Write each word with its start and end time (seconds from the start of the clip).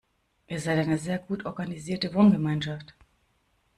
Ihr 0.47 0.59
seid 0.59 0.79
eine 0.79 0.97
sehr 0.97 1.19
gut 1.19 1.45
organisierte 1.45 2.11
Wohngemeinschaft. 2.15 2.95